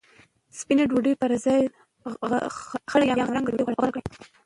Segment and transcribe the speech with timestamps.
[0.59, 1.61] سپینه ډوډۍ پر ځای
[2.89, 4.03] خړه یا غنمرنګه ډوډۍ غوره کړئ.